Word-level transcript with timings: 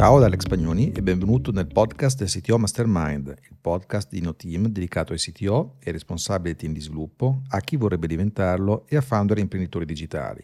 Ciao 0.00 0.18
da 0.18 0.24
Alex 0.24 0.46
Pagnoni 0.46 0.92
e 0.92 1.02
benvenuto 1.02 1.52
nel 1.52 1.66
podcast 1.66 2.16
del 2.16 2.30
CTO 2.30 2.56
Mastermind, 2.56 3.36
il 3.50 3.56
podcast 3.60 4.08
di 4.08 4.22
NoTeam 4.22 4.68
dedicato 4.68 5.12
ai 5.12 5.18
CTO 5.18 5.76
e 5.78 5.92
responsabili 5.92 6.56
team 6.56 6.72
di 6.72 6.80
sviluppo, 6.80 7.42
a 7.48 7.60
chi 7.60 7.76
vorrebbe 7.76 8.06
diventarlo 8.06 8.86
e 8.88 8.96
a 8.96 9.02
founder 9.02 9.36
e 9.36 9.42
imprenditori 9.42 9.84
digitali. 9.84 10.42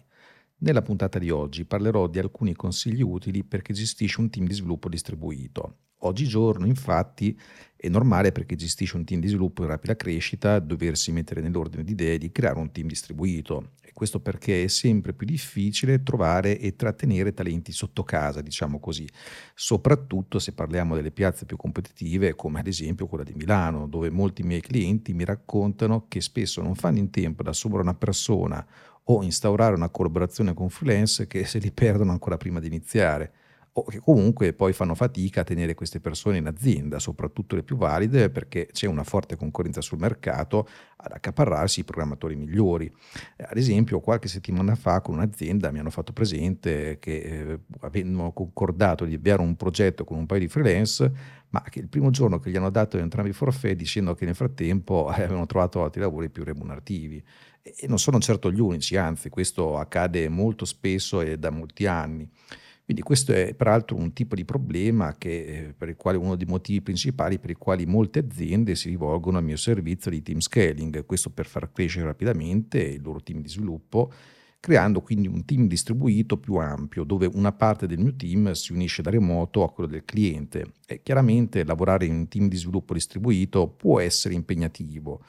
Nella 0.58 0.80
puntata 0.80 1.18
di 1.18 1.30
oggi 1.30 1.66
parlerò 1.66 2.06
di 2.06 2.18
alcuni 2.18 2.54
consigli 2.54 3.02
utili 3.02 3.44
per 3.44 3.60
chi 3.60 3.74
gestisce 3.74 4.20
un 4.20 4.30
team 4.30 4.46
di 4.46 4.54
sviluppo 4.54 4.88
distribuito. 4.88 5.80
Oggigiorno, 6.00 6.66
infatti, 6.66 7.38
è 7.76 7.88
normale 7.88 8.32
per 8.32 8.46
chi 8.46 8.56
gestisce 8.56 8.96
un 8.96 9.04
team 9.04 9.20
di 9.20 9.28
sviluppo 9.28 9.62
in 9.62 9.68
rapida 9.68 9.96
crescita 9.96 10.58
doversi 10.58 11.12
mettere 11.12 11.42
nell'ordine 11.42 11.84
di 11.84 11.92
idee 11.92 12.16
di 12.16 12.32
creare 12.32 12.58
un 12.58 12.72
team 12.72 12.86
distribuito 12.86 13.72
questo 13.96 14.20
perché 14.20 14.64
è 14.64 14.66
sempre 14.66 15.14
più 15.14 15.26
difficile 15.26 16.02
trovare 16.02 16.58
e 16.58 16.76
trattenere 16.76 17.32
talenti 17.32 17.72
sotto 17.72 18.04
casa, 18.04 18.42
diciamo 18.42 18.78
così, 18.78 19.08
soprattutto 19.54 20.38
se 20.38 20.52
parliamo 20.52 20.94
delle 20.94 21.10
piazze 21.10 21.46
più 21.46 21.56
competitive 21.56 22.34
come 22.34 22.60
ad 22.60 22.66
esempio 22.66 23.06
quella 23.06 23.24
di 23.24 23.32
Milano, 23.32 23.88
dove 23.88 24.10
molti 24.10 24.42
miei 24.42 24.60
clienti 24.60 25.14
mi 25.14 25.24
raccontano 25.24 26.08
che 26.08 26.20
spesso 26.20 26.60
non 26.60 26.74
fanno 26.74 26.98
in 26.98 27.08
tempo 27.08 27.40
ad 27.40 27.48
assumere 27.48 27.80
una 27.80 27.94
persona 27.94 28.66
o 29.08 29.22
instaurare 29.22 29.74
una 29.74 29.88
collaborazione 29.88 30.54
con 30.54 30.68
freelance 30.68 31.26
che 31.26 31.44
se 31.44 31.58
li 31.58 31.70
perdono 31.70 32.12
ancora 32.12 32.36
prima 32.36 32.60
di 32.60 32.66
iniziare 32.66 33.32
o 33.78 33.84
che 33.84 33.98
comunque 33.98 34.54
poi 34.54 34.72
fanno 34.72 34.94
fatica 34.94 35.42
a 35.42 35.44
tenere 35.44 35.74
queste 35.74 36.00
persone 36.00 36.38
in 36.38 36.46
azienda, 36.46 36.98
soprattutto 36.98 37.56
le 37.56 37.62
più 37.62 37.76
valide, 37.76 38.30
perché 38.30 38.68
c'è 38.72 38.86
una 38.86 39.04
forte 39.04 39.36
concorrenza 39.36 39.82
sul 39.82 39.98
mercato 39.98 40.66
ad 40.96 41.12
accaparrarsi 41.12 41.80
i 41.80 41.84
programmatori 41.84 42.36
migliori. 42.36 42.90
Ad 43.36 43.56
esempio, 43.56 44.00
qualche 44.00 44.28
settimana 44.28 44.74
fa 44.76 45.02
con 45.02 45.16
un'azienda 45.16 45.70
mi 45.70 45.78
hanno 45.78 45.90
fatto 45.90 46.14
presente 46.14 46.98
che 46.98 47.16
eh, 47.16 47.58
avevano 47.80 48.32
concordato 48.32 49.04
di 49.04 49.14
avviare 49.14 49.42
un 49.42 49.56
progetto 49.56 50.04
con 50.04 50.16
un 50.16 50.24
paio 50.24 50.40
di 50.40 50.48
freelance, 50.48 51.12
ma 51.50 51.62
che 51.68 51.78
il 51.78 51.88
primo 51.88 52.08
giorno 52.08 52.38
che 52.38 52.50
gli 52.50 52.56
hanno 52.56 52.70
dato 52.70 52.96
entrambi 52.96 53.30
i 53.30 53.34
forfè 53.34 53.76
dicendo 53.76 54.14
che 54.14 54.24
nel 54.24 54.34
frattempo 54.34 55.10
eh, 55.10 55.22
avevano 55.22 55.44
trovato 55.44 55.84
altri 55.84 56.00
lavori 56.00 56.30
più 56.30 56.44
remunerativi. 56.44 57.22
E 57.74 57.88
non 57.88 57.98
sono 57.98 58.20
certo 58.20 58.52
gli 58.52 58.60
unici, 58.60 58.96
anzi 58.96 59.28
questo 59.28 59.76
accade 59.76 60.28
molto 60.28 60.64
spesso 60.64 61.20
e 61.20 61.36
da 61.36 61.50
molti 61.50 61.86
anni. 61.86 62.28
Quindi 62.84 63.02
questo 63.02 63.32
è 63.32 63.52
peraltro 63.54 63.96
un 63.96 64.12
tipo 64.12 64.36
di 64.36 64.44
problema 64.44 65.16
che, 65.18 65.44
eh, 65.44 65.74
per 65.76 65.88
il 65.88 65.96
quale 65.96 66.16
uno 66.16 66.36
dei 66.36 66.46
motivi 66.46 66.80
principali 66.80 67.40
per 67.40 67.50
i 67.50 67.54
quali 67.54 67.84
molte 67.84 68.20
aziende 68.20 68.76
si 68.76 68.88
rivolgono 68.90 69.38
al 69.38 69.44
mio 69.44 69.56
servizio 69.56 70.12
di 70.12 70.22
team 70.22 70.38
scaling, 70.38 71.04
questo 71.04 71.30
per 71.30 71.46
far 71.46 71.72
crescere 71.72 72.04
rapidamente 72.04 72.78
il 72.80 73.02
loro 73.02 73.20
team 73.20 73.40
di 73.40 73.48
sviluppo 73.48 74.12
creando 74.60 75.00
quindi 75.00 75.28
un 75.28 75.44
team 75.44 75.66
distribuito 75.66 76.38
più 76.38 76.56
ampio, 76.56 77.04
dove 77.04 77.28
una 77.32 77.52
parte 77.52 77.86
del 77.86 77.98
mio 77.98 78.14
team 78.14 78.52
si 78.52 78.72
unisce 78.72 79.02
da 79.02 79.10
remoto 79.10 79.62
a 79.62 79.70
quello 79.70 79.88
del 79.88 80.04
cliente. 80.04 80.72
E 80.86 81.02
chiaramente 81.02 81.64
lavorare 81.64 82.06
in 82.06 82.14
un 82.14 82.28
team 82.28 82.48
di 82.48 82.56
sviluppo 82.56 82.94
distribuito 82.94 83.68
può 83.68 84.00
essere 84.00 84.34
impegnativo, 84.34 85.22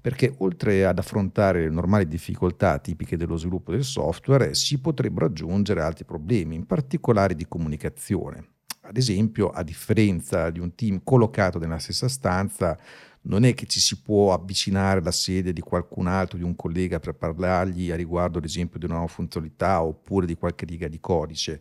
perché 0.00 0.34
oltre 0.38 0.84
ad 0.84 0.98
affrontare 0.98 1.62
le 1.62 1.70
normali 1.70 2.06
difficoltà 2.06 2.78
tipiche 2.78 3.16
dello 3.16 3.36
sviluppo 3.36 3.70
del 3.72 3.84
software, 3.84 4.54
si 4.54 4.78
potrebbero 4.80 5.26
aggiungere 5.26 5.82
altri 5.82 6.04
problemi, 6.04 6.56
in 6.56 6.66
particolare 6.66 7.34
di 7.34 7.46
comunicazione. 7.46 8.48
Ad 8.82 8.96
esempio, 8.96 9.50
a 9.50 9.62
differenza 9.62 10.50
di 10.50 10.58
un 10.58 10.74
team 10.74 11.02
collocato 11.04 11.58
nella 11.58 11.78
stessa 11.78 12.08
stanza, 12.08 12.76
non 13.22 13.44
è 13.44 13.52
che 13.54 13.66
ci 13.66 13.80
si 13.80 14.00
può 14.00 14.32
avvicinare 14.32 15.00
alla 15.00 15.10
sede 15.10 15.52
di 15.52 15.60
qualcun 15.60 16.06
altro, 16.06 16.38
di 16.38 16.44
un 16.44 16.56
collega 16.56 17.00
per 17.00 17.14
parlargli 17.14 17.90
a 17.90 17.96
riguardo 17.96 18.38
ad 18.38 18.44
esempio 18.44 18.78
di 18.78 18.86
una 18.86 18.94
nuova 18.94 19.10
funzionalità 19.10 19.82
oppure 19.82 20.26
di 20.26 20.34
qualche 20.34 20.64
riga 20.64 20.88
di 20.88 21.00
codice. 21.00 21.60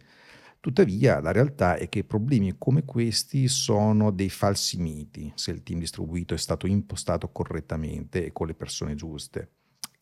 Tuttavia 0.61 1.21
la 1.21 1.31
realtà 1.31 1.75
è 1.75 1.87
che 1.87 2.03
problemi 2.03 2.55
come 2.57 2.83
questi 2.83 3.47
sono 3.47 4.11
dei 4.11 4.29
falsi 4.29 4.77
miti 4.77 5.31
se 5.35 5.51
il 5.51 5.63
team 5.63 5.79
distribuito 5.79 6.33
è 6.33 6.37
stato 6.37 6.67
impostato 6.67 7.29
correttamente 7.29 8.25
e 8.25 8.31
con 8.31 8.47
le 8.47 8.55
persone 8.55 8.95
giuste. 8.95 9.51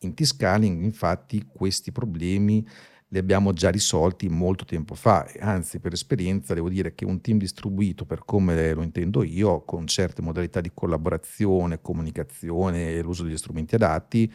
In 0.00 0.14
T-Scaling 0.14 0.82
infatti 0.82 1.44
questi 1.44 1.90
problemi 1.90 2.66
li 3.10 3.18
abbiamo 3.18 3.52
già 3.52 3.70
risolti 3.70 4.28
molto 4.28 4.64
tempo 4.64 4.94
fa, 4.94 5.26
anzi 5.40 5.78
per 5.78 5.92
esperienza 5.92 6.52
devo 6.52 6.68
dire 6.68 6.94
che 6.94 7.04
un 7.04 7.20
team 7.20 7.38
distribuito 7.38 8.04
per 8.04 8.24
come 8.24 8.72
lo 8.74 8.82
intendo 8.82 9.22
io, 9.22 9.64
con 9.64 9.86
certe 9.86 10.20
modalità 10.20 10.60
di 10.60 10.70
collaborazione, 10.74 11.80
comunicazione 11.80 12.92
e 12.92 13.02
l'uso 13.02 13.24
degli 13.24 13.36
strumenti 13.36 13.74
adatti, 13.74 14.30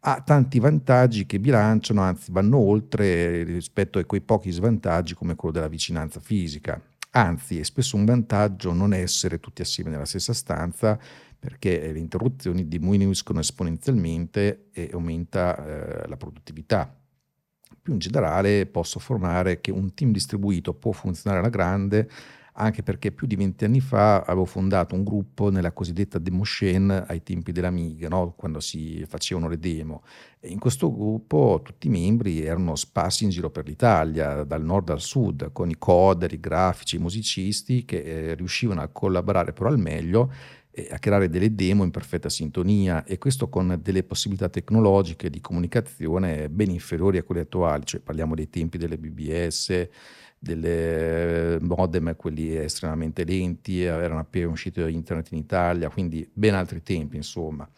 ha 0.00 0.20
tanti 0.20 0.60
vantaggi 0.60 1.26
che 1.26 1.40
bilanciano, 1.40 2.02
anzi 2.02 2.30
vanno 2.30 2.58
oltre 2.58 3.42
rispetto 3.44 3.98
a 3.98 4.04
quei 4.04 4.20
pochi 4.20 4.50
svantaggi 4.50 5.14
come 5.14 5.34
quello 5.34 5.54
della 5.54 5.68
vicinanza 5.68 6.20
fisica. 6.20 6.80
Anzi, 7.12 7.58
è 7.58 7.62
spesso 7.62 7.96
un 7.96 8.04
vantaggio 8.04 8.72
non 8.72 8.92
essere 8.92 9.40
tutti 9.40 9.62
assieme 9.62 9.90
nella 9.90 10.04
stessa 10.04 10.34
stanza 10.34 10.98
perché 11.38 11.92
le 11.92 11.98
interruzioni 11.98 12.68
diminuiscono 12.68 13.40
esponenzialmente 13.40 14.68
e 14.72 14.90
aumenta 14.92 16.02
eh, 16.04 16.08
la 16.08 16.16
produttività. 16.16 16.92
Più 17.88 17.96
in 17.96 18.02
generale 18.02 18.66
posso 18.66 18.98
affermare 18.98 19.62
che 19.62 19.70
un 19.70 19.94
team 19.94 20.12
distribuito 20.12 20.74
può 20.74 20.92
funzionare 20.92 21.40
alla 21.40 21.48
grande 21.48 22.06
anche 22.58 22.82
perché 22.82 23.12
più 23.12 23.26
di 23.26 23.36
venti 23.36 23.64
anni 23.64 23.80
fa 23.80 24.22
avevo 24.22 24.44
fondato 24.44 24.94
un 24.94 25.04
gruppo 25.04 25.50
nella 25.50 25.72
cosiddetta 25.72 26.18
demo 26.18 26.42
scene 26.42 27.04
ai 27.06 27.22
tempi 27.22 27.52
dell'Amiga, 27.52 28.08
no? 28.08 28.34
quando 28.36 28.60
si 28.60 29.04
facevano 29.06 29.48
le 29.48 29.58
demo. 29.58 30.02
E 30.40 30.48
in 30.48 30.58
questo 30.58 30.92
gruppo 30.92 31.60
tutti 31.62 31.86
i 31.86 31.90
membri 31.90 32.42
erano 32.42 32.74
sparsi 32.74 33.24
in 33.24 33.30
giro 33.30 33.50
per 33.50 33.66
l'Italia, 33.66 34.42
dal 34.42 34.64
nord 34.64 34.90
al 34.90 35.00
sud, 35.00 35.52
con 35.52 35.70
i 35.70 35.76
coder, 35.78 36.32
i 36.32 36.40
grafici, 36.40 36.96
i 36.96 37.00
musicisti 37.00 37.84
che 37.84 38.02
eh, 38.02 38.34
riuscivano 38.34 38.80
a 38.80 38.88
collaborare 38.88 39.52
però 39.52 39.68
al 39.68 39.78
meglio 39.78 40.32
a 40.90 40.98
creare 40.98 41.28
delle 41.28 41.54
demo 41.54 41.82
in 41.82 41.90
perfetta 41.90 42.28
sintonia 42.28 43.04
e 43.04 43.18
questo 43.18 43.48
con 43.48 43.78
delle 43.82 44.04
possibilità 44.04 44.48
tecnologiche 44.48 45.28
di 45.28 45.40
comunicazione 45.40 46.48
ben 46.48 46.70
inferiori 46.70 47.18
a 47.18 47.24
quelle 47.24 47.42
attuali, 47.42 47.84
cioè 47.84 48.00
parliamo 48.00 48.34
dei 48.34 48.48
tempi 48.48 48.78
delle 48.78 48.98
BBS, 48.98 49.88
delle 50.38 51.58
modem, 51.60 52.14
quelli 52.16 52.56
estremamente 52.56 53.24
lenti, 53.24 53.82
erano 53.82 54.20
appena 54.20 54.48
usciti 54.48 54.80
internet 54.80 55.32
in 55.32 55.38
Italia, 55.38 55.88
quindi 55.90 56.28
ben 56.32 56.54
altri 56.54 56.82
tempi 56.82 57.16
insomma. 57.16 57.68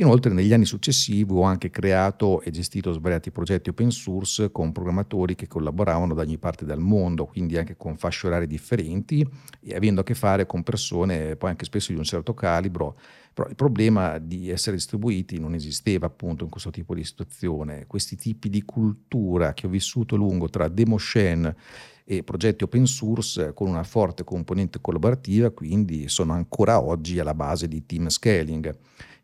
Inoltre 0.00 0.32
negli 0.32 0.52
anni 0.52 0.64
successivi 0.64 1.32
ho 1.32 1.42
anche 1.42 1.70
creato 1.70 2.40
e 2.42 2.52
gestito 2.52 2.92
svariati 2.92 3.32
progetti 3.32 3.70
open 3.70 3.90
source 3.90 4.52
con 4.52 4.70
programmatori 4.70 5.34
che 5.34 5.48
collaboravano 5.48 6.14
da 6.14 6.22
ogni 6.22 6.38
parte 6.38 6.64
del 6.64 6.78
mondo, 6.78 7.26
quindi 7.26 7.58
anche 7.58 7.76
con 7.76 7.96
fasce 7.96 8.28
orarie 8.28 8.46
differenti 8.46 9.28
e 9.60 9.74
avendo 9.74 10.02
a 10.02 10.04
che 10.04 10.14
fare 10.14 10.46
con 10.46 10.62
persone 10.62 11.34
poi 11.34 11.50
anche 11.50 11.64
spesso 11.64 11.90
di 11.90 11.98
un 11.98 12.04
certo 12.04 12.32
calibro. 12.32 12.96
Però 13.34 13.48
il 13.48 13.56
problema 13.56 14.18
di 14.18 14.50
essere 14.50 14.76
distribuiti 14.76 15.40
non 15.40 15.54
esisteva 15.54 16.06
appunto 16.06 16.44
in 16.44 16.50
questo 16.50 16.70
tipo 16.70 16.94
di 16.94 17.02
situazione. 17.02 17.86
Questi 17.88 18.14
tipi 18.14 18.48
di 18.48 18.62
cultura 18.62 19.52
che 19.52 19.66
ho 19.66 19.70
vissuto 19.70 20.14
a 20.14 20.18
lungo 20.18 20.48
tra 20.48 20.68
Demoscene 20.68 21.56
e 22.04 22.22
progetti 22.22 22.62
open 22.62 22.86
source 22.86 23.52
con 23.52 23.68
una 23.68 23.82
forte 23.82 24.22
componente 24.22 24.80
collaborativa, 24.80 25.50
quindi 25.50 26.08
sono 26.08 26.34
ancora 26.34 26.80
oggi 26.80 27.18
alla 27.18 27.34
base 27.34 27.66
di 27.66 27.84
team 27.84 28.08
scaling. 28.08 28.76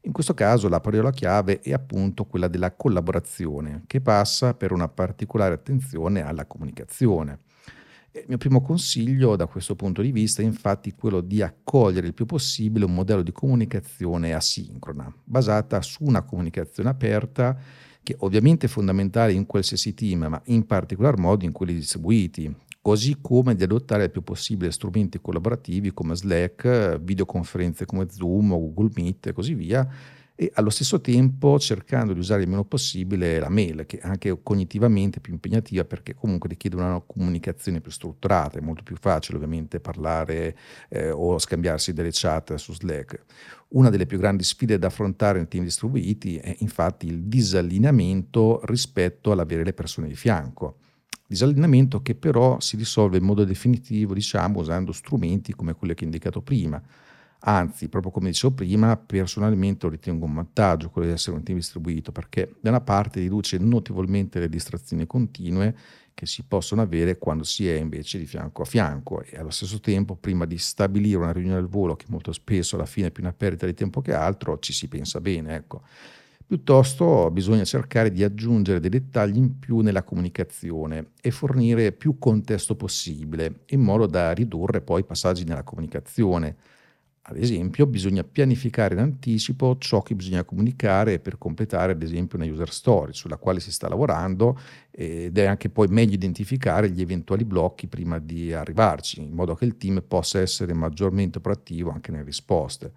In 0.07 0.13
questo 0.13 0.35
caso 0.35 0.69
la 0.69 0.81
parola 0.81 1.11
chiave 1.11 1.61
è 1.61 1.73
appunto 1.73 2.27
quella 2.27 2.47
della 2.47 2.75
collaborazione, 2.75 3.85
che 3.87 4.03
passa 4.03 4.53
per 4.53 4.71
una 4.71 4.87
particolare 4.87 5.55
attenzione 5.55 6.23
alla 6.23 6.45
comunicazione. 6.45 7.39
Il 8.13 8.27
mio 8.29 8.37
primo 8.37 8.61
consiglio 8.61 9.35
da 9.35 9.47
questo 9.47 9.75
punto 9.75 10.03
di 10.03 10.13
vista 10.13 10.43
è 10.43 10.45
infatti 10.45 10.93
quello 10.93 11.23
di 11.23 11.41
accogliere 11.41 12.07
il 12.07 12.13
più 12.13 12.27
possibile 12.27 12.85
un 12.85 12.93
modello 12.93 13.23
di 13.23 13.33
comunicazione 13.33 14.35
asincrona, 14.35 15.11
basata 15.25 15.81
su 15.81 16.05
una 16.05 16.23
comunicazione 16.23 16.91
aperta 16.91 17.59
che 18.03 18.15
ovviamente 18.19 18.67
è 18.67 18.69
fondamentale 18.69 19.33
in 19.33 19.47
qualsiasi 19.47 19.95
team, 19.95 20.27
ma 20.27 20.41
in 20.45 20.67
particolar 20.67 21.17
modo 21.17 21.47
in 21.47 21.53
quelli 21.53 21.73
distribuiti, 21.73 22.55
così 22.85 23.17
come 23.23 23.55
di 23.55 23.63
adottare 23.63 24.05
il 24.05 24.11
più 24.11 24.23
possibile 24.23 24.71
strumenti 24.71 25.19
collaborativi 25.19 25.95
come 25.95 26.15
Slack, 26.15 27.01
videoconferenze 27.01 27.87
come 27.87 28.09
Zoom 28.11 28.51
Google 28.51 28.91
Meet 28.95 29.29
e 29.29 29.33
così 29.33 29.55
via, 29.55 29.89
e 30.35 30.51
allo 30.53 30.69
stesso 30.69 31.01
tempo 31.01 31.59
cercando 31.59 32.13
di 32.13 32.19
usare 32.19 32.43
il 32.43 32.49
meno 32.51 32.63
possibile 32.67 33.39
la 33.39 33.49
mail, 33.49 33.87
che 33.87 34.01
è 34.01 34.07
anche 34.07 34.39
cognitivamente 34.43 35.21
più 35.21 35.33
impegnativa 35.33 35.83
perché 35.87 36.15
comunque 36.15 36.51
richiede 36.51 36.77
una 36.77 37.01
comunicazione 37.01 37.81
più 37.81 37.91
strutturata, 37.91 38.59
è 38.59 38.61
molto 38.61 38.83
più 38.83 38.97
facile 38.97 39.39
ovviamente 39.39 39.81
parlare 39.81 40.55
eh, 40.91 41.11
o 41.11 41.39
scambiarsi 41.39 41.95
delle 41.95 42.11
chat 42.13 42.53
su 42.57 42.75
Slack. 42.75 43.25
Una 43.69 43.89
delle 43.89 44.05
più 44.05 44.19
grandi 44.19 44.45
sfide 44.45 44.79
da 44.79 44.89
affrontare 44.89 45.39
nei 45.39 45.49
team 45.49 45.65
distribuiti 45.65 46.37
è 46.37 46.55
infatti 46.59 47.07
il 47.07 47.23
disallineamento 47.23 48.61
rispetto 48.65 49.33
all'avere 49.33 49.65
le 49.65 49.73
persone 49.73 50.07
di 50.07 50.15
fianco 50.17 50.81
disallineamento 51.35 52.01
che 52.01 52.15
però 52.15 52.59
si 52.61 52.77
risolve 52.77 53.19
in 53.19 53.25
modo 53.25 53.45
definitivo, 53.45 54.15
diciamo, 54.15 54.61
usando 54.61 54.93
strumenti 54.93 55.55
come 55.55 55.75
quelli 55.75 55.95
che 55.95 56.05
ho 56.05 56.07
indicato 56.07 56.41
prima. 56.41 56.81
Anzi, 57.47 57.89
proprio 57.91 58.11
come 58.11 58.31
dicevo 58.31 58.55
prima, 58.55 58.97
personalmente 58.97 59.87
ritengo 59.91 60.25
un 60.25 60.35
vantaggio 60.35 60.89
quello 60.89 61.09
di 61.09 61.13
essere 61.13 61.37
un 61.37 61.43
team 61.43 61.59
distribuito 61.59 62.11
perché 62.11 62.55
da 62.61 62.71
una 62.71 62.81
parte 62.81 63.21
riduce 63.21 63.59
notevolmente 63.59 64.39
le 64.39 64.49
distrazioni 64.49 65.07
continue 65.07 65.77
che 66.15 66.25
si 66.25 66.45
possono 66.45 66.81
avere 66.81 67.19
quando 67.19 67.45
si 67.45 67.69
è 67.69 67.75
invece 67.75 68.19
di 68.19 68.25
fianco 68.25 68.63
a 68.63 68.65
fianco 68.65 69.23
e 69.23 69.37
allo 69.37 69.51
stesso 69.51 69.81
tempo 69.81 70.15
prima 70.15 70.47
di 70.47 70.57
stabilire 70.57 71.19
una 71.19 71.33
riunione 71.33 71.59
al 71.59 71.67
volo 71.67 71.97
che 71.97 72.07
molto 72.09 72.33
spesso 72.33 72.77
alla 72.77 72.87
fine 72.87 73.09
è 73.09 73.11
più 73.11 73.23
una 73.25 73.33
perdita 73.33 73.67
di 73.67 73.75
tempo 73.75 74.01
che 74.01 74.15
altro 74.15 74.59
ci 74.61 74.73
si 74.73 74.89
pensa 74.89 75.21
bene 75.21 75.57
ecco 75.57 75.83
piuttosto 76.47 77.31
bisogna 77.31 77.65
cercare 77.65 78.11
di 78.11 78.23
aggiungere 78.23 78.81
dei 78.81 78.91
dettagli 78.91 79.37
in 79.37 79.59
più 79.59 79.81
nella 79.81 80.03
comunicazione 80.03 81.13
e 81.21 81.31
fornire 81.31 81.93
più 81.93 82.19
contesto 82.19 82.77
possibile 82.77 83.63
in 83.69 83.81
modo 83.81 84.07
da 84.07 84.33
ridurre 84.33 84.81
poi 84.81 85.01
i 85.01 85.05
passaggi 85.05 85.45
nella 85.45 85.63
comunicazione 85.63 86.57
ad 87.27 87.39
esempio, 87.39 87.87
bisogna 87.87 88.23
pianificare 88.23 88.93
in 88.95 89.01
anticipo 89.01 89.79
ciò 89.79 90.03
che 90.03 90.15
bisogna 90.15 90.45
comunicare 90.45 91.21
per 91.21 91.39
completare, 91.39 91.93
ad 91.93 92.03
esempio, 92.03 92.37
una 92.37 92.47
user 92.47 92.71
story 92.71 93.15
sulla 93.15 93.39
quale 93.39 93.61
si 93.61 93.73
sta 93.73 93.89
lavorando 93.89 94.59
ed 94.91 95.39
è 95.39 95.47
anche 95.47 95.71
poi 95.71 95.89
meglio 95.89 96.13
identificare 96.13 96.91
gli 96.91 97.01
eventuali 97.01 97.47
blocchi 97.47 97.87
prima 97.87 98.19
di 98.19 98.53
arrivarci, 98.53 99.23
in 99.23 99.33
modo 99.33 99.55
che 99.55 99.65
il 99.65 99.79
team 99.79 100.05
possa 100.07 100.39
essere 100.41 100.75
maggiormente 100.75 101.41
proattivo 101.41 101.91
anche 101.91 102.11
nelle 102.11 102.25
risposte. 102.25 102.93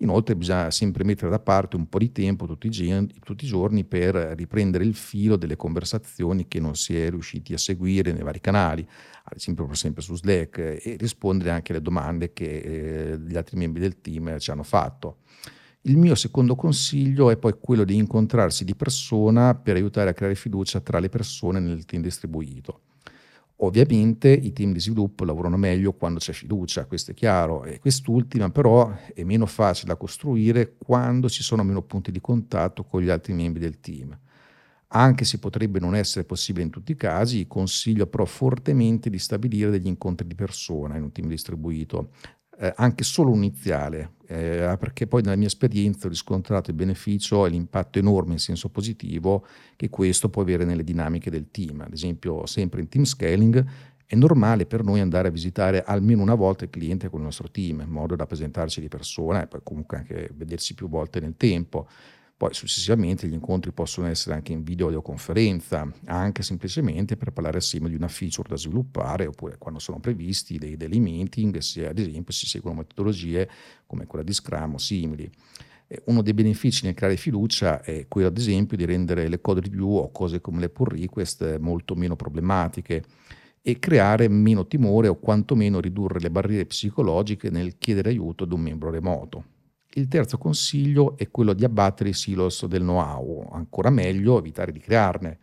Inoltre 0.00 0.36
bisogna 0.36 0.70
sempre 0.70 1.02
mettere 1.02 1.28
da 1.28 1.40
parte 1.40 1.74
un 1.74 1.88
po' 1.88 1.98
di 1.98 2.12
tempo 2.12 2.46
tutti 2.46 2.68
i, 2.68 2.70
giorni, 2.70 3.12
tutti 3.20 3.44
i 3.44 3.48
giorni 3.48 3.84
per 3.84 4.14
riprendere 4.14 4.84
il 4.84 4.94
filo 4.94 5.34
delle 5.34 5.56
conversazioni 5.56 6.46
che 6.46 6.60
non 6.60 6.76
si 6.76 6.96
è 6.96 7.10
riusciti 7.10 7.52
a 7.52 7.58
seguire 7.58 8.12
nei 8.12 8.22
vari 8.22 8.40
canali, 8.40 8.86
ad 9.24 9.36
esempio 9.36 9.68
esempio 9.70 10.00
su 10.00 10.14
Slack, 10.14 10.58
e 10.58 10.96
rispondere 10.98 11.50
anche 11.50 11.72
alle 11.72 11.82
domande 11.82 12.32
che 12.32 12.44
eh, 12.44 13.18
gli 13.18 13.36
altri 13.36 13.56
membri 13.56 13.80
del 13.80 14.00
team 14.00 14.38
ci 14.38 14.52
hanno 14.52 14.62
fatto. 14.62 15.18
Il 15.82 15.96
mio 15.96 16.14
secondo 16.14 16.54
consiglio 16.54 17.30
è 17.30 17.36
poi 17.36 17.54
quello 17.60 17.82
di 17.82 17.96
incontrarsi 17.96 18.64
di 18.64 18.76
persona 18.76 19.56
per 19.56 19.74
aiutare 19.74 20.10
a 20.10 20.12
creare 20.12 20.36
fiducia 20.36 20.80
tra 20.80 21.00
le 21.00 21.08
persone 21.08 21.58
nel 21.58 21.84
team 21.84 22.02
distribuito. 22.02 22.82
Ovviamente 23.60 24.30
i 24.30 24.52
team 24.52 24.72
di 24.72 24.78
sviluppo 24.78 25.24
lavorano 25.24 25.56
meglio 25.56 25.92
quando 25.92 26.20
c'è 26.20 26.32
fiducia, 26.32 26.84
questo 26.84 27.10
è 27.10 27.14
chiaro, 27.14 27.64
e 27.64 27.80
quest'ultima 27.80 28.50
però 28.50 28.94
è 29.12 29.24
meno 29.24 29.46
facile 29.46 29.88
da 29.88 29.96
costruire 29.96 30.76
quando 30.78 31.28
ci 31.28 31.42
sono 31.42 31.64
meno 31.64 31.82
punti 31.82 32.12
di 32.12 32.20
contatto 32.20 32.84
con 32.84 33.02
gli 33.02 33.08
altri 33.08 33.32
membri 33.32 33.60
del 33.60 33.80
team. 33.80 34.16
Anche 34.90 35.24
se 35.24 35.38
potrebbe 35.38 35.80
non 35.80 35.96
essere 35.96 36.24
possibile 36.24 36.64
in 36.64 36.70
tutti 36.70 36.92
i 36.92 36.96
casi, 36.96 37.48
consiglio 37.48 38.06
però 38.06 38.24
fortemente 38.24 39.10
di 39.10 39.18
stabilire 39.18 39.70
degli 39.70 39.88
incontri 39.88 40.26
di 40.26 40.34
persona 40.36 40.96
in 40.96 41.02
un 41.02 41.12
team 41.12 41.26
distribuito, 41.28 42.12
eh, 42.60 42.72
anche 42.76 43.04
solo 43.04 43.34
iniziale, 43.34 44.14
eh, 44.26 44.76
perché 44.78 45.06
poi 45.06 45.22
nella 45.22 45.36
mia 45.36 45.46
esperienza 45.46 46.06
ho 46.06 46.10
riscontrato 46.10 46.70
il 46.70 46.76
beneficio 46.76 47.46
e 47.46 47.50
l'impatto 47.50 47.98
enorme 47.98 48.32
in 48.32 48.38
senso 48.38 48.68
positivo 48.68 49.46
che 49.76 49.88
questo 49.88 50.28
può 50.28 50.42
avere 50.42 50.64
nelle 50.64 50.84
dinamiche 50.84 51.30
del 51.30 51.50
team. 51.50 51.82
Ad 51.82 51.92
esempio, 51.92 52.44
sempre 52.46 52.80
in 52.80 52.88
team 52.88 53.04
scaling 53.04 53.64
è 54.04 54.16
normale 54.16 54.66
per 54.66 54.82
noi 54.82 55.00
andare 55.00 55.28
a 55.28 55.30
visitare 55.30 55.82
almeno 55.84 56.22
una 56.22 56.34
volta 56.34 56.64
il 56.64 56.70
cliente 56.70 57.08
con 57.08 57.20
il 57.20 57.26
nostro 57.26 57.50
team, 57.50 57.80
in 57.80 57.90
modo 57.90 58.16
da 58.16 58.26
presentarci 58.26 58.80
di 58.80 58.88
persona 58.88 59.42
e 59.42 59.46
poi 59.46 59.60
comunque 59.62 59.98
anche 59.98 60.30
vedersi 60.34 60.74
più 60.74 60.88
volte 60.88 61.20
nel 61.20 61.34
tempo. 61.36 61.86
Poi 62.38 62.54
successivamente 62.54 63.26
gli 63.26 63.32
incontri 63.32 63.72
possono 63.72 64.06
essere 64.06 64.36
anche 64.36 64.52
in 64.52 64.62
videoconferenza, 64.62 65.92
anche 66.04 66.44
semplicemente 66.44 67.16
per 67.16 67.32
parlare 67.32 67.58
assieme 67.58 67.88
di 67.88 67.96
una 67.96 68.06
feature 68.06 68.48
da 68.48 68.56
sviluppare, 68.56 69.26
oppure 69.26 69.58
quando 69.58 69.80
sono 69.80 69.98
previsti 69.98 70.56
dei 70.56 70.76
daily 70.76 71.00
meeting, 71.00 71.58
se 71.58 71.88
ad 71.88 71.98
esempio 71.98 72.32
si 72.32 72.46
seguono 72.46 72.78
metodologie 72.78 73.50
come 73.86 74.06
quella 74.06 74.24
di 74.24 74.32
Scrum 74.32 74.74
o 74.74 74.78
simili. 74.78 75.28
Uno 76.04 76.22
dei 76.22 76.32
benefici 76.32 76.84
nel 76.84 76.94
creare 76.94 77.16
fiducia 77.16 77.82
è 77.82 78.06
quello, 78.06 78.28
ad 78.28 78.38
esempio, 78.38 78.76
di 78.76 78.84
rendere 78.84 79.26
le 79.26 79.40
code 79.40 79.62
review 79.62 79.96
o 79.96 80.12
cose 80.12 80.40
come 80.40 80.60
le 80.60 80.68
pull 80.68 80.90
request 80.90 81.58
molto 81.58 81.96
meno 81.96 82.14
problematiche 82.14 83.02
e 83.60 83.80
creare 83.80 84.28
meno 84.28 84.64
timore 84.68 85.08
o 85.08 85.18
quantomeno 85.18 85.80
ridurre 85.80 86.20
le 86.20 86.30
barriere 86.30 86.66
psicologiche 86.66 87.50
nel 87.50 87.78
chiedere 87.78 88.10
aiuto 88.10 88.44
ad 88.44 88.52
un 88.52 88.60
membro 88.60 88.90
remoto. 88.90 89.44
Il 89.98 90.06
terzo 90.06 90.38
consiglio 90.38 91.16
è 91.16 91.28
quello 91.28 91.52
di 91.52 91.64
abbattere 91.64 92.10
i 92.10 92.12
silos 92.12 92.64
del 92.66 92.82
know-how, 92.82 93.48
ancora 93.50 93.90
meglio 93.90 94.38
evitare 94.38 94.70
di 94.70 94.78
crearne. 94.78 95.38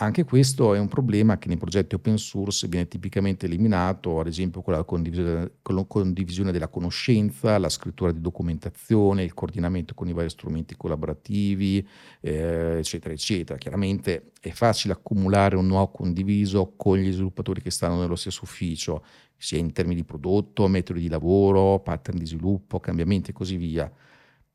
Anche 0.00 0.22
questo 0.22 0.74
è 0.74 0.78
un 0.78 0.86
problema 0.86 1.38
che 1.38 1.48
nei 1.48 1.56
progetti 1.56 1.96
open 1.96 2.18
source 2.18 2.68
viene 2.68 2.86
tipicamente 2.86 3.46
eliminato, 3.46 4.20
ad 4.20 4.28
esempio 4.28 4.62
con 4.62 4.72
la 4.74 4.84
condivisione, 4.84 5.54
con 5.60 5.74
la 5.74 5.84
condivisione 5.86 6.52
della 6.52 6.68
conoscenza, 6.68 7.58
la 7.58 7.68
scrittura 7.68 8.12
di 8.12 8.20
documentazione, 8.20 9.24
il 9.24 9.34
coordinamento 9.34 9.94
con 9.94 10.06
i 10.06 10.12
vari 10.12 10.30
strumenti 10.30 10.76
collaborativi, 10.76 11.84
eh, 12.20 12.76
eccetera, 12.78 13.12
eccetera. 13.12 13.58
Chiaramente 13.58 14.30
è 14.40 14.50
facile 14.50 14.92
accumulare 14.92 15.56
un 15.56 15.64
know-how 15.64 15.90
condiviso 15.90 16.74
con 16.76 16.96
gli 16.98 17.10
sviluppatori 17.10 17.60
che 17.60 17.72
stanno 17.72 17.98
nello 17.98 18.14
stesso 18.14 18.44
ufficio, 18.44 19.04
sia 19.36 19.58
in 19.58 19.72
termini 19.72 19.96
di 19.96 20.04
prodotto, 20.04 20.68
metodi 20.68 21.00
di 21.00 21.08
lavoro, 21.08 21.80
pattern 21.80 22.18
di 22.18 22.26
sviluppo, 22.26 22.78
cambiamenti 22.78 23.30
e 23.30 23.32
così 23.32 23.56
via. 23.56 23.92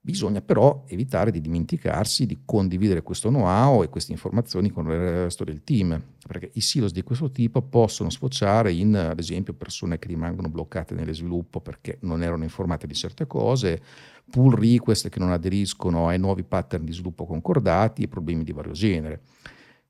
Bisogna 0.05 0.41
però 0.41 0.83
evitare 0.87 1.31
di 1.31 1.39
dimenticarsi 1.39 2.25
di 2.25 2.39
condividere 2.43 3.03
questo 3.03 3.29
know-how 3.29 3.83
e 3.83 3.87
queste 3.87 4.11
informazioni 4.11 4.69
con 4.69 4.85
il 4.87 4.97
resto 4.97 5.45
del 5.45 5.63
team, 5.63 5.97
perché 6.27 6.49
i 6.55 6.59
silos 6.59 6.91
di 6.91 7.03
questo 7.03 7.31
tipo 7.31 7.61
possono 7.61 8.09
sfociare 8.09 8.73
in, 8.73 8.97
ad 8.97 9.17
esempio, 9.17 9.53
persone 9.53 9.99
che 9.99 10.09
rimangono 10.09 10.49
bloccate 10.49 10.93
nello 10.93 11.13
sviluppo 11.13 11.61
perché 11.61 11.99
non 12.01 12.21
erano 12.21 12.43
informate 12.43 12.85
di 12.85 12.93
certe 12.93 13.27
cose, 13.27 13.81
pull 14.29 14.53
request 14.53 15.07
che 15.07 15.19
non 15.19 15.31
aderiscono 15.31 16.09
ai 16.09 16.19
nuovi 16.19 16.43
pattern 16.43 16.83
di 16.83 16.91
sviluppo 16.91 17.25
concordati 17.25 18.03
e 18.03 18.09
problemi 18.09 18.43
di 18.43 18.51
vario 18.51 18.73
genere. 18.73 19.21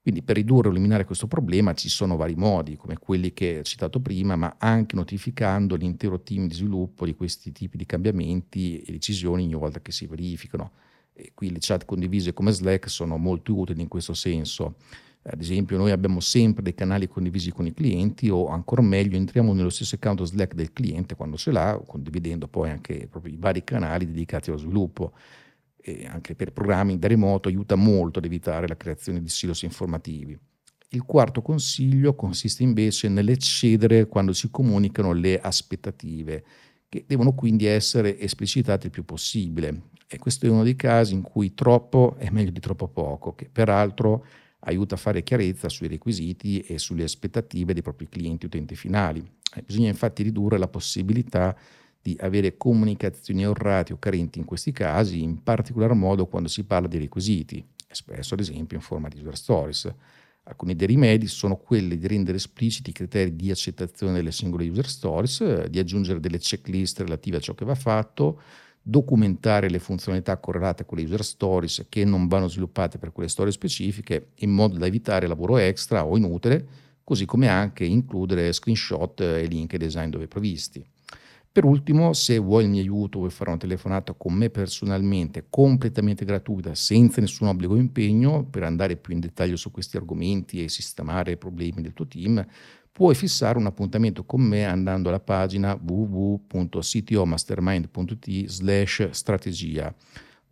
Quindi 0.03 0.21
per 0.21 0.35
ridurre 0.35 0.67
o 0.67 0.71
eliminare 0.71 1.05
questo 1.05 1.27
problema 1.27 1.73
ci 1.73 1.87
sono 1.87 2.17
vari 2.17 2.35
modi, 2.35 2.75
come 2.75 2.97
quelli 2.97 3.31
che 3.31 3.59
ho 3.59 3.63
citato 3.63 4.01
prima, 4.01 4.35
ma 4.35 4.55
anche 4.57 4.97
notificando 4.97 5.77
l'intero 5.77 6.19
team 6.19 6.45
di 6.47 6.55
sviluppo 6.55 7.05
di 7.05 7.15
questi 7.15 7.53
tipi 7.53 7.77
di 7.77 7.85
cambiamenti 7.85 8.81
e 8.81 8.91
decisioni 8.91 9.43
ogni 9.43 9.53
volta 9.53 9.79
che 9.79 9.93
si 9.93 10.05
verificano. 10.05 10.71
E 11.13 11.31
qui 11.33 11.51
le 11.51 11.59
chat 11.61 11.85
condivise 11.85 12.33
come 12.33 12.51
Slack 12.51 12.89
sono 12.89 13.15
molto 13.15 13.57
utili 13.57 13.81
in 13.81 13.87
questo 13.87 14.13
senso. 14.13 14.75
Ad 15.21 15.39
esempio, 15.39 15.77
noi 15.77 15.91
abbiamo 15.91 16.19
sempre 16.19 16.61
dei 16.63 16.75
canali 16.75 17.07
condivisi 17.07 17.51
con 17.51 17.65
i 17.65 17.73
clienti 17.73 18.27
o 18.27 18.47
ancora 18.47 18.81
meglio 18.81 19.15
entriamo 19.15 19.53
nello 19.53 19.69
stesso 19.69 19.95
account 19.95 20.23
Slack 20.23 20.53
del 20.53 20.73
cliente 20.73 21.15
quando 21.15 21.37
ce 21.37 21.51
l'ha, 21.53 21.81
condividendo 21.87 22.49
poi 22.49 22.71
anche 22.71 23.07
i 23.23 23.37
vari 23.37 23.63
canali 23.63 24.05
dedicati 24.05 24.49
allo 24.49 24.59
sviluppo 24.59 25.13
e 25.85 26.05
anche 26.07 26.33
per 26.33 26.53
programmi 26.53 26.97
da 26.97 27.09
remoto 27.09 27.49
aiuta 27.49 27.75
molto 27.75 28.19
ad 28.19 28.25
evitare 28.25 28.67
la 28.67 28.77
creazione 28.77 29.21
di 29.21 29.27
silos 29.27 29.63
informativi. 29.63 30.37
Il 30.89 31.03
quarto 31.03 31.41
consiglio 31.41 32.15
consiste 32.15 32.63
invece 32.63 33.09
nell'eccedere 33.09 34.07
quando 34.07 34.31
si 34.31 34.49
comunicano 34.49 35.11
le 35.11 35.39
aspettative, 35.39 36.45
che 36.87 37.03
devono 37.05 37.33
quindi 37.33 37.65
essere 37.65 38.17
esplicitate 38.19 38.85
il 38.85 38.91
più 38.91 39.03
possibile. 39.03 39.89
E 40.07 40.19
questo 40.19 40.45
è 40.45 40.49
uno 40.49 40.63
dei 40.63 40.75
casi 40.75 41.13
in 41.13 41.21
cui 41.21 41.53
troppo 41.53 42.15
è 42.17 42.29
meglio 42.29 42.51
di 42.51 42.59
troppo 42.59 42.87
poco, 42.87 43.33
che 43.33 43.49
peraltro 43.51 44.25
aiuta 44.59 44.95
a 44.95 44.99
fare 44.99 45.23
chiarezza 45.23 45.67
sui 45.67 45.87
requisiti 45.87 46.61
e 46.61 46.77
sulle 46.77 47.03
aspettative 47.03 47.73
dei 47.73 47.81
propri 47.81 48.07
clienti 48.07 48.45
utenti 48.45 48.75
finali. 48.75 49.19
Eh, 49.55 49.63
bisogna 49.63 49.89
infatti 49.89 50.23
ridurre 50.23 50.57
la 50.57 50.67
possibilità 50.67 51.53
di 51.55 51.82
avere 52.19 52.57
comunicazioni 52.57 53.43
errate 53.43 53.93
o 53.93 53.97
carenti 53.97 54.39
in 54.39 54.45
questi 54.45 54.71
casi, 54.71 55.21
in 55.23 55.41
particolar 55.41 55.93
modo 55.93 56.27
quando 56.27 56.49
si 56.49 56.63
parla 56.63 56.87
di 56.87 56.97
requisiti, 56.97 57.65
spesso 57.89 58.33
ad 58.33 58.41
esempio 58.41 58.77
in 58.77 58.83
forma 58.83 59.07
di 59.07 59.19
user 59.19 59.37
stories. 59.37 59.93
Alcuni 60.45 60.75
dei 60.75 60.87
rimedi 60.87 61.27
sono 61.27 61.55
quelli 61.55 61.97
di 61.97 62.05
rendere 62.05 62.35
espliciti 62.35 62.89
i 62.89 62.93
criteri 62.93 63.33
di 63.35 63.49
accettazione 63.49 64.11
delle 64.13 64.33
singole 64.33 64.69
user 64.69 64.87
stories, 64.87 65.67
di 65.67 65.79
aggiungere 65.79 66.19
delle 66.19 66.37
checklist 66.37 66.99
relative 66.99 67.37
a 67.37 67.39
ciò 67.39 67.53
che 67.53 67.63
va 67.63 67.75
fatto, 67.75 68.41
documentare 68.81 69.69
le 69.69 69.79
funzionalità 69.79 70.35
correlate 70.37 70.85
con 70.85 70.97
le 70.97 71.05
user 71.05 71.23
stories 71.23 71.85
che 71.87 72.03
non 72.03 72.27
vanno 72.27 72.49
sviluppate 72.49 72.97
per 72.97 73.13
quelle 73.13 73.29
storie 73.29 73.53
specifiche 73.53 74.31
in 74.39 74.51
modo 74.51 74.77
da 74.77 74.85
evitare 74.85 75.25
lavoro 75.25 75.55
extra 75.55 76.05
o 76.05 76.17
inutile, 76.17 76.67
così 77.05 77.23
come 77.23 77.47
anche 77.47 77.85
includere 77.85 78.51
screenshot 78.51 79.21
e 79.21 79.45
link 79.45 79.73
e 79.73 79.77
design 79.77 80.09
dove 80.09 80.27
previsti. 80.27 80.85
Per 81.53 81.65
ultimo, 81.65 82.13
se 82.13 82.39
vuoi 82.39 82.63
il 82.63 82.71
mio 82.71 82.81
aiuto, 82.81 83.19
vuoi 83.19 83.29
fare 83.29 83.51
una 83.51 83.59
telefonata 83.59 84.13
con 84.13 84.33
me 84.33 84.49
personalmente, 84.49 85.45
completamente 85.51 86.25
gratuita, 86.25 86.73
senza 86.73 87.21
nessun 87.21 87.47
obbligo 87.47 87.75
o 87.75 87.77
impegno, 87.77 88.43
per 88.43 88.63
andare 88.63 88.95
più 88.95 89.13
in 89.13 89.19
dettaglio 89.19 89.55
su 89.55 89.69
questi 89.69 89.95
argomenti 89.95 90.63
e 90.63 90.67
sistemare 90.67 91.33
i 91.33 91.37
problemi 91.37 91.83
del 91.83 91.93
tuo 91.93 92.07
team, 92.07 92.43
puoi 92.91 93.13
fissare 93.13 93.59
un 93.59 93.67
appuntamento 93.67 94.25
con 94.25 94.41
me 94.41 94.65
andando 94.65 95.09
alla 95.09 95.19
pagina 95.19 95.79
www.ctomastermind.it 95.79 98.47
slash 98.47 99.09
strategia 99.11 99.93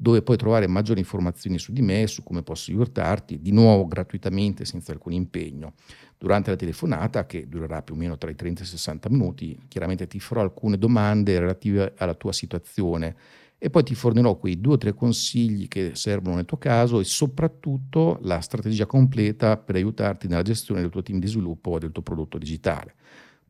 dove 0.02 0.24
puoi 0.24 0.36
trovare 0.36 0.66
maggiori 0.66 1.00
informazioni 1.00 1.60
su 1.60 1.72
di 1.72 1.84
me, 1.84 2.08
su 2.08 2.24
come 2.24 2.42
posso 2.42 2.72
aiutarti, 2.72 3.40
di 3.40 3.52
nuovo 3.52 3.86
gratuitamente, 3.86 4.66
senza 4.66 4.92
alcun 4.92 5.14
impegno. 5.14 5.76
Durante 6.18 6.50
la 6.50 6.56
telefonata, 6.56 7.28
che 7.28 7.48
durerà 7.48 7.84
più 7.84 7.94
o 7.94 7.98
meno 7.98 8.18
tra 8.18 8.32
i 8.32 8.36
30 8.36 8.62
e 8.62 8.64
i 8.64 8.68
60 8.68 9.10
minuti, 9.12 9.60
chiaramente 9.68 10.08
ti 10.08 10.20
farò 10.20 10.42
alcune 10.42 10.80
domande 10.80 11.38
relative 11.38 11.94
alla 11.98 12.16
tua 12.16 12.34
situazione 12.34 13.16
e 13.60 13.70
poi 13.70 13.84
ti 13.84 13.94
fornirò 13.94 14.38
quei 14.38 14.60
due 14.60 14.74
o 14.74 14.78
tre 14.78 14.96
consigli 14.96 15.68
che 15.68 15.92
servono 15.94 16.38
nel 16.38 16.46
tuo 16.46 16.58
caso 16.58 17.00
e 17.00 17.04
soprattutto 17.04 18.18
la 18.24 18.40
strategia 18.40 18.88
completa 18.88 19.56
per 19.56 19.76
aiutarti 19.76 20.28
nella 20.28 20.42
gestione 20.42 20.82
del 20.82 20.90
tuo 20.90 21.04
team 21.04 21.20
di 21.20 21.28
sviluppo 21.28 21.76
e 21.76 21.80
del 21.80 21.92
tuo 21.92 22.02
prodotto 22.02 22.40
digitale. 22.40 22.96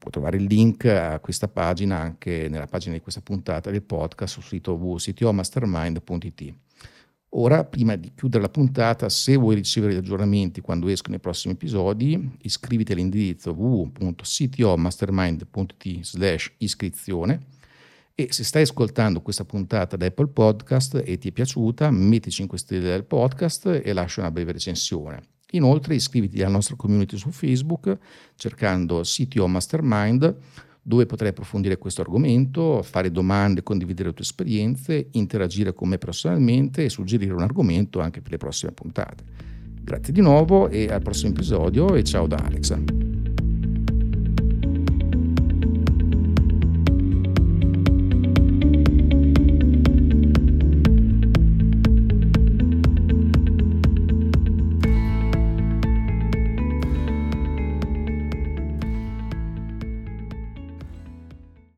Puoi 0.02 0.12
trovare 0.12 0.38
il 0.38 0.46
link 0.46 0.86
a 0.86 1.20
questa 1.20 1.48
pagina 1.48 2.00
anche 2.00 2.48
nella 2.50 2.66
pagina 2.66 2.96
di 2.96 3.02
questa 3.02 3.22
puntata 3.22 3.70
del 3.70 3.84
podcast 3.84 4.34
sul 4.34 4.42
sito 4.42 4.74
www.ctomastermind.it. 4.74 6.56
Ora, 7.34 7.64
prima 7.66 7.96
di 7.96 8.12
chiudere 8.16 8.42
la 8.42 8.50
puntata, 8.50 9.10
se 9.10 9.36
vuoi 9.36 9.54
ricevere 9.54 9.94
gli 9.94 9.98
aggiornamenti 9.98 10.60
quando 10.60 10.88
escono 10.88 11.18
i 11.18 11.20
prossimi 11.20 11.54
episodi, 11.54 12.32
iscriviti 12.42 12.94
all'indirizzo 12.94 13.52
www.ctomastermind.it 13.52 16.02
slash 16.02 16.52
iscrizione 16.58 17.46
e 18.16 18.34
se 18.34 18.44
stai 18.44 18.64
ascoltando 18.64 19.22
questa 19.22 19.46
puntata 19.46 19.98
da 19.98 20.08
Apple 20.08 20.30
Podcast 20.30 21.00
e 21.06 21.20
ti 21.20 21.28
è 21.28 21.32
piaciuta, 21.32 21.92
metti 21.92 22.32
5 22.32 22.58
stelle 22.58 22.92
al 22.92 23.06
podcast 23.06 23.82
e 23.84 23.94
lascia 23.94 24.22
una 24.22 24.32
breve 24.32 24.54
recensione. 24.54 25.41
Inoltre 25.52 25.96
iscriviti 25.96 26.42
alla 26.42 26.52
nostra 26.52 26.76
community 26.76 27.18
su 27.18 27.32
Facebook 27.32 27.98
cercando 28.36 29.02
CTO 29.04 29.48
Mastermind 29.48 30.38
dove 30.82 31.06
potrai 31.06 31.30
approfondire 31.30 31.78
questo 31.78 32.02
argomento, 32.02 32.82
fare 32.82 33.12
domande, 33.12 33.62
condividere 33.62 34.10
le 34.10 34.16
tue 34.16 34.24
esperienze, 34.24 35.10
interagire 35.12 35.74
con 35.74 35.90
me 35.90 35.98
personalmente 35.98 36.84
e 36.84 36.90
suggerire 36.90 37.34
un 37.34 37.44
argomento 37.44 38.00
anche 38.00 38.22
per 38.22 38.32
le 38.32 38.38
prossime 38.38 38.72
puntate. 38.72 39.24
Grazie 39.84 40.14
di 40.14 40.22
nuovo 40.22 40.70
e 40.70 40.88
al 40.92 41.02
prossimo 41.02 41.32
episodio 41.32 41.96
e 41.96 42.04
ciao 42.04 42.28
da 42.28 42.38
Alexa. 42.38 43.01